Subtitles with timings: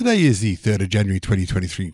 [0.00, 1.92] Today is the 3rd of January 2023.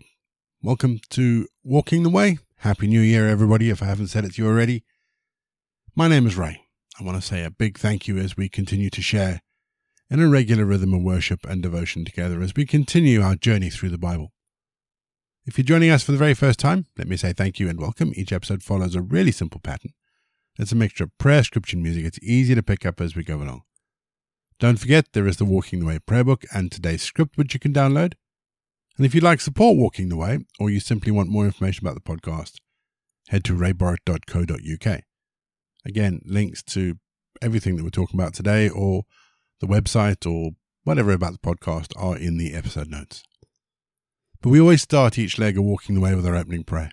[0.63, 2.37] Welcome to Walking the Way.
[2.59, 4.85] Happy New Year, everybody, if I haven't said it to you already.
[5.93, 6.61] My name is Ray.
[6.97, 9.41] I want to say a big thank you as we continue to share
[10.09, 13.89] in a regular rhythm of worship and devotion together as we continue our journey through
[13.89, 14.31] the Bible.
[15.45, 17.77] If you're joining us for the very first time, let me say thank you and
[17.77, 18.13] welcome.
[18.15, 19.91] Each episode follows a really simple pattern.
[20.57, 22.05] It's a mixture of prayer, scripture, and music.
[22.05, 23.63] It's easy to pick up as we go along.
[24.59, 27.59] Don't forget, there is the Walking the Way prayer book and today's script, which you
[27.59, 28.13] can download.
[28.97, 31.93] And if you'd like support Walking the Way, or you simply want more information about
[31.93, 32.55] the podcast,
[33.27, 35.01] head to rayborrett.co.uk.
[35.85, 36.97] Again, links to
[37.39, 39.03] everything that we're talking about today, or
[39.61, 43.23] the website, or whatever about the podcast are in the episode notes.
[44.41, 46.91] But we always start each leg of Walking the Way with our opening prayer.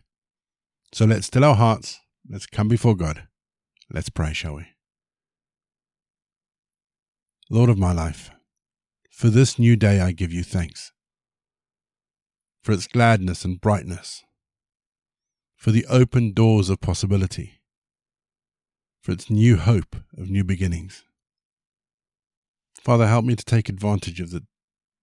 [0.93, 3.27] So let's still our hearts, let's come before God.
[3.91, 4.74] Let's pray, shall we?
[7.51, 8.31] Lord of my life,
[9.11, 10.93] for this new day I give you thanks,
[12.63, 14.25] for its gladness and brightness,
[15.55, 17.61] for the open doors of possibility,
[19.03, 21.05] for its new hope of new beginnings.
[22.81, 24.45] Father, help me to take advantage of the,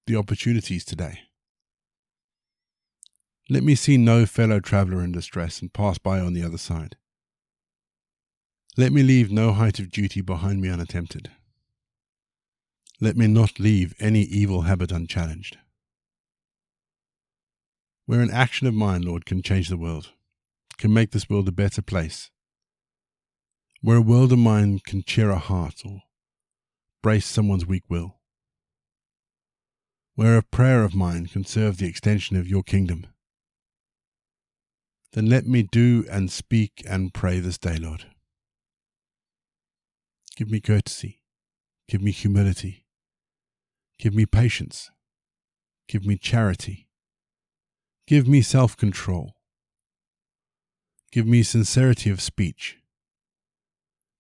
[0.08, 1.20] the opportunities today.
[3.52, 6.95] Let me see no fellow traveller in distress and pass by on the other side.
[8.78, 11.30] Let me leave no height of duty behind me unattempted.
[13.04, 15.58] Let me not leave any evil habit unchallenged.
[18.06, 20.12] Where an action of mine, Lord, can change the world,
[20.78, 22.30] can make this world a better place.
[23.82, 26.04] Where a word of mine can cheer a heart or
[27.02, 28.20] brace someone's weak will.
[30.14, 33.08] Where a prayer of mine can serve the extension of your kingdom.
[35.14, 38.06] Then let me do and speak and pray this day, Lord.
[40.36, 41.22] Give me courtesy.
[41.88, 42.86] Give me humility.
[44.02, 44.90] Give me patience.
[45.88, 46.88] Give me charity.
[48.08, 49.36] Give me self control.
[51.12, 52.80] Give me sincerity of speech.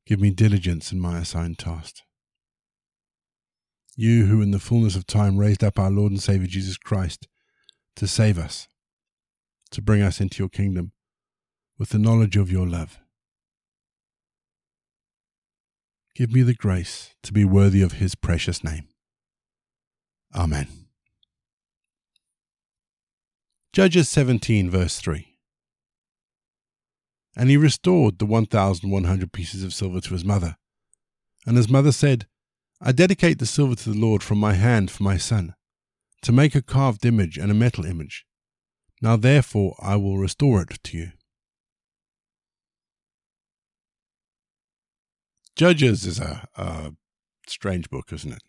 [0.05, 2.01] Give me diligence in my assigned task.
[3.95, 7.27] You who in the fullness of time raised up our Lord and Saviour Jesus Christ
[7.95, 8.67] to save us,
[9.71, 10.91] to bring us into your kingdom
[11.79, 12.99] with the knowledge of your love.
[16.13, 18.90] Give me the grace to be worthy of his precious name.
[20.35, 20.67] Amen.
[23.73, 25.35] Judges 17, verse 3.
[27.35, 30.57] And he restored the 1,100 pieces of silver to his mother.
[31.45, 32.27] And his mother said,
[32.81, 35.53] I dedicate the silver to the Lord from my hand for my son,
[36.23, 38.25] to make a carved image and a metal image.
[39.01, 41.11] Now therefore I will restore it to you.
[45.55, 46.93] Judges is a, a
[47.47, 48.41] strange book, isn't it?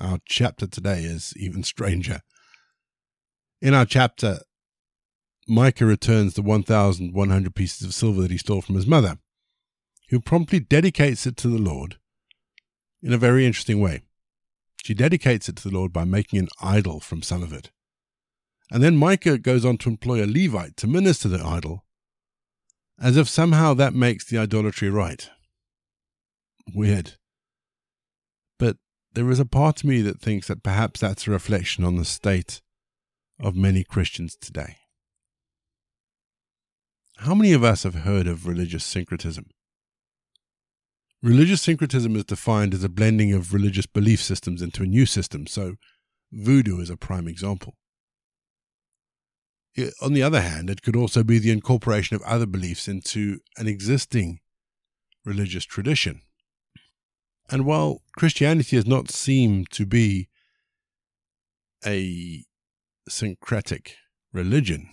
[0.00, 2.20] Our chapter today is even stranger.
[3.62, 4.40] In our chapter,
[5.48, 9.18] Micah returns the 1,100 pieces of silver that he stole from his mother,
[10.10, 11.96] who promptly dedicates it to the Lord
[13.02, 14.02] in a very interesting way.
[14.84, 17.70] She dedicates it to the Lord by making an idol from some of it.
[18.70, 21.84] And then Micah goes on to employ a Levite to minister the idol,
[23.00, 25.28] as if somehow that makes the idolatry right.
[26.74, 27.14] Weird.
[28.58, 28.78] But
[29.16, 32.04] there is a part of me that thinks that perhaps that's a reflection on the
[32.04, 32.60] state
[33.40, 34.76] of many Christians today.
[37.16, 39.46] How many of us have heard of religious syncretism?
[41.22, 45.46] Religious syncretism is defined as a blending of religious belief systems into a new system,
[45.46, 45.76] so
[46.30, 47.72] voodoo is a prime example.
[50.02, 53.66] On the other hand, it could also be the incorporation of other beliefs into an
[53.66, 54.40] existing
[55.24, 56.20] religious tradition.
[57.48, 60.28] And while Christianity has not seemed to be
[61.86, 62.44] a
[63.08, 63.94] syncretic
[64.32, 64.88] religion,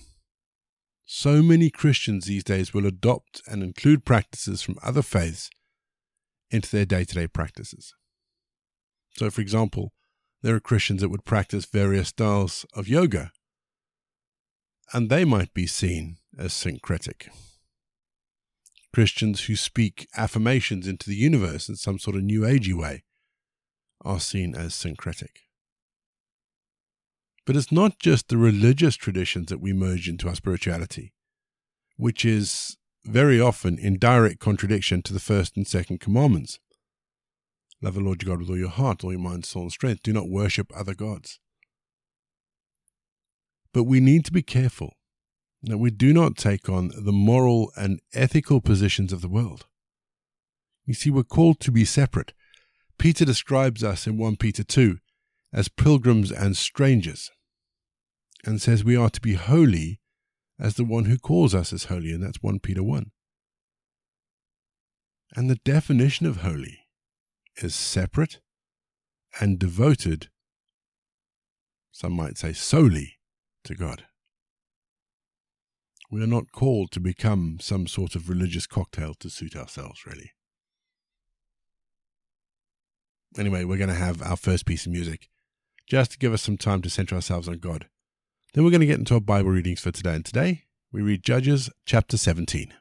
[1.06, 5.50] so many Christians these days will adopt and include practices from other faiths
[6.50, 7.94] into their day to day practices.
[9.18, 9.92] So, for example,
[10.42, 13.32] there are Christians that would practice various styles of yoga,
[14.92, 17.30] and they might be seen as syncretic.
[18.94, 23.04] Christians who speak affirmations into the universe in some sort of new agey way
[24.06, 25.42] are seen as syncretic.
[27.46, 31.12] But it's not just the religious traditions that we merge into our spirituality,
[31.98, 36.60] which is very often in direct contradiction to the first and second commandments.
[37.82, 40.04] Love the Lord your God with all your heart, all your mind, soul, and strength.
[40.04, 41.40] Do not worship other gods.
[43.74, 44.94] But we need to be careful
[45.64, 49.66] that we do not take on the moral and ethical positions of the world.
[50.86, 52.34] You see, we're called to be separate.
[52.98, 54.98] Peter describes us in 1 Peter 2
[55.54, 57.32] as pilgrims and strangers.
[58.46, 60.00] and says we are to be holy
[60.60, 63.12] as the one who calls us is holy, and that's 1 Peter 1.
[65.36, 66.80] And the definition of holy
[67.58, 68.40] is separate
[69.40, 70.30] and devoted,
[71.92, 73.18] some might say solely,
[73.64, 74.06] to God.
[76.14, 80.30] We are not called to become some sort of religious cocktail to suit ourselves, really.
[83.36, 85.28] Anyway, we're going to have our first piece of music
[85.88, 87.88] just to give us some time to center ourselves on God.
[88.54, 90.14] Then we're going to get into our Bible readings for today.
[90.14, 92.76] And today we read Judges chapter 17.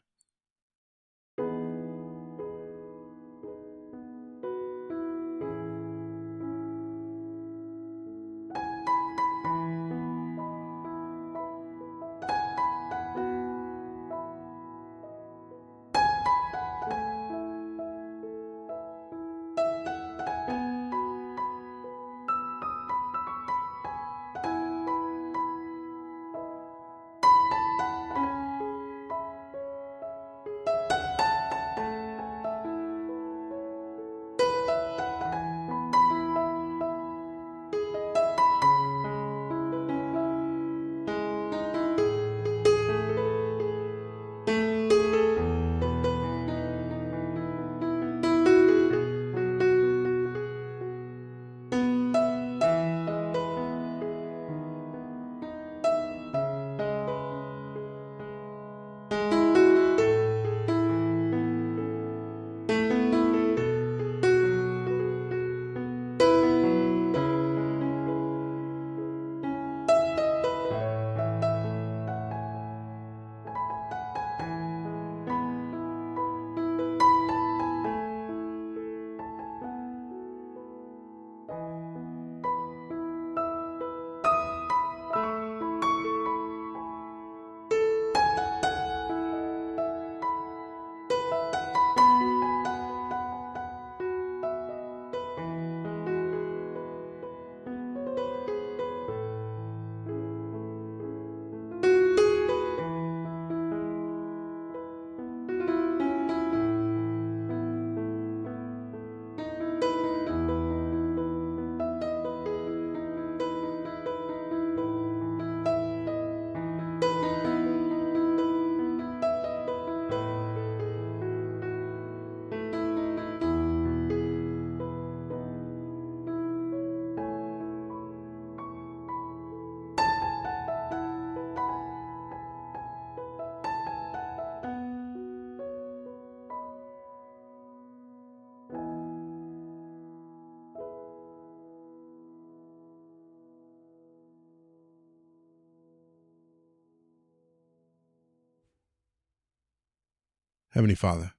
[150.72, 151.32] Heavenly Father,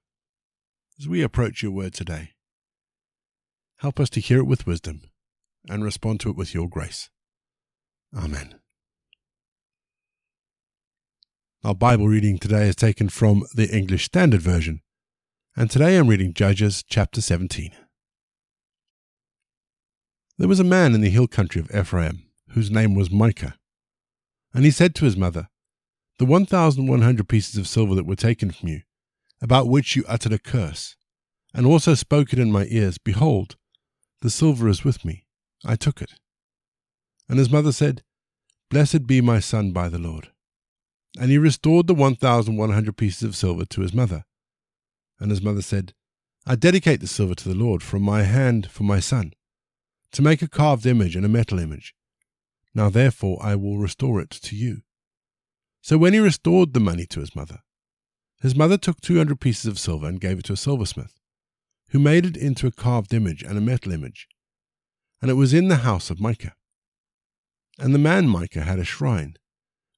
[0.96, 2.34] as we approach your word today,
[3.78, 5.02] help us to hear it with wisdom
[5.68, 7.10] and respond to it with your grace.
[8.16, 8.60] Amen.
[11.64, 14.82] Our Bible reading today is taken from the English Standard Version,
[15.56, 17.72] and today I'm reading Judges chapter 17.
[20.38, 23.56] There was a man in the hill country of Ephraim whose name was Micah,
[24.52, 25.48] and he said to his mother,
[26.20, 28.82] The 1,100 pieces of silver that were taken from you,
[29.44, 30.96] about which you uttered a curse,
[31.52, 33.56] and also spoke it in my ears, Behold,
[34.22, 35.26] the silver is with me.
[35.66, 36.14] I took it.
[37.28, 38.02] And his mother said,
[38.70, 40.30] Blessed be my son by the Lord.
[41.20, 44.24] And he restored the 1,100 pieces of silver to his mother.
[45.20, 45.92] And his mother said,
[46.46, 49.34] I dedicate the silver to the Lord from my hand for my son,
[50.12, 51.94] to make a carved image and a metal image.
[52.74, 54.84] Now therefore I will restore it to you.
[55.82, 57.60] So when he restored the money to his mother,
[58.44, 61.18] his mother took 200 pieces of silver and gave it to a silversmith,
[61.92, 64.28] who made it into a carved image and a metal image.
[65.22, 66.52] And it was in the house of Micah.
[67.78, 69.38] And the man Micah had a shrine,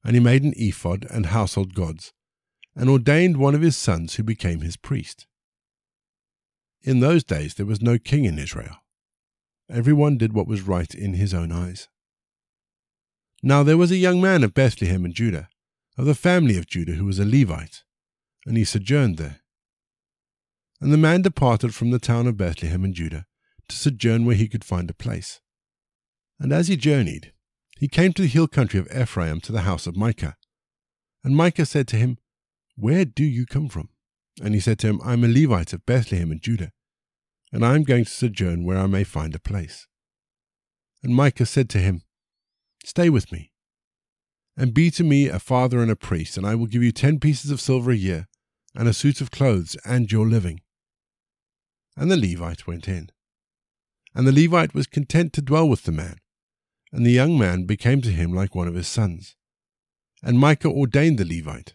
[0.04, 2.12] and he made an ephod and household gods,
[2.76, 5.26] and ordained one of his sons who became his priest.
[6.82, 8.76] In those days there was no king in Israel.
[9.68, 11.88] Everyone did what was right in his own eyes.
[13.42, 15.48] Now there was a young man of Bethlehem in Judah,
[15.98, 17.82] of the family of Judah, who was a Levite
[18.46, 19.40] and he sojourned there.
[20.80, 23.26] And the man departed from the town of Bethlehem in Judah
[23.68, 25.40] to sojourn where he could find a place.
[26.38, 27.32] And as he journeyed,
[27.78, 30.36] he came to the hill country of Ephraim to the house of Micah.
[31.24, 32.18] And Micah said to him,
[32.76, 33.88] Where do you come from?
[34.42, 36.72] And he said to him, I am a Levite of Bethlehem in Judah,
[37.52, 39.86] and I am going to sojourn where I may find a place.
[41.02, 42.02] And Micah said to him,
[42.84, 43.52] Stay with me,
[44.56, 47.18] and be to me a father and a priest, and I will give you ten
[47.18, 48.28] pieces of silver a year,
[48.76, 50.61] and a suit of clothes, and your living.
[51.97, 53.11] And the Levite went in.
[54.14, 56.16] And the Levite was content to dwell with the man,
[56.92, 59.35] and the young man became to him like one of his sons.
[60.23, 61.75] And Micah ordained the Levite,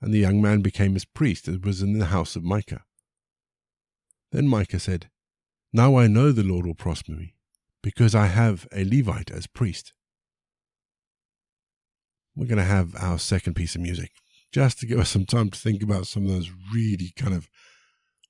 [0.00, 2.84] and the young man became his priest, as was in the house of Micah.
[4.32, 5.10] Then Micah said,
[5.72, 7.34] Now I know the Lord will prosper me,
[7.82, 9.92] because I have a Levite as priest
[12.38, 14.12] we're going to have our second piece of music
[14.52, 17.48] just to give us some time to think about some of those really kind of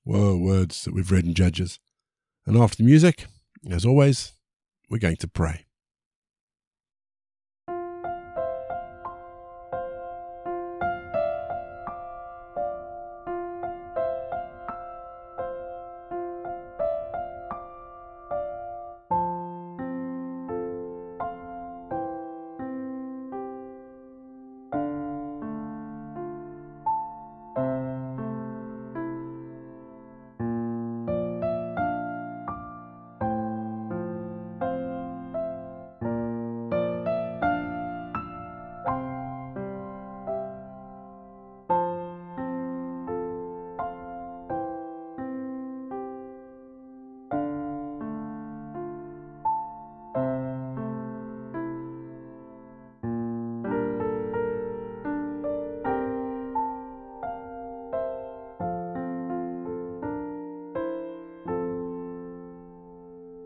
[0.03, 1.79] whoa words that we've read in Judges.
[2.45, 3.25] And after the music,
[3.69, 4.33] as always,
[4.89, 5.65] we're going to pray.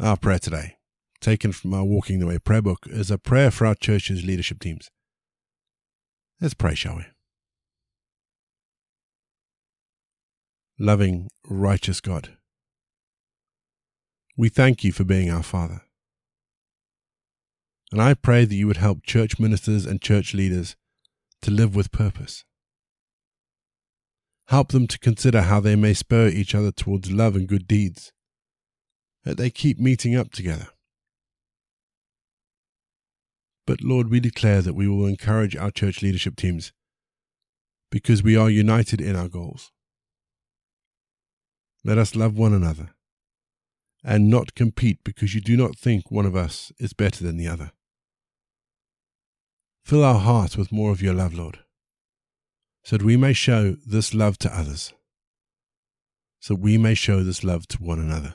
[0.00, 0.76] Our prayer today,
[1.20, 4.60] taken from our Walking the Way prayer book, is a prayer for our church's leadership
[4.60, 4.92] teams.
[6.40, 7.06] Let's pray, shall we?
[10.78, 12.36] Loving, righteous God,
[14.36, 15.82] we thank you for being our Father.
[17.90, 20.76] And I pray that you would help church ministers and church leaders
[21.42, 22.44] to live with purpose.
[24.46, 28.12] Help them to consider how they may spur each other towards love and good deeds
[29.24, 30.68] that they keep meeting up together.
[33.66, 36.72] But Lord, we declare that we will encourage our church leadership teams
[37.90, 39.72] because we are united in our goals.
[41.84, 42.90] Let us love one another
[44.04, 47.48] and not compete because you do not think one of us is better than the
[47.48, 47.72] other.
[49.84, 51.60] Fill our hearts with more of your love, Lord,
[52.84, 54.92] so that we may show this love to others,
[56.40, 58.34] so that we may show this love to one another.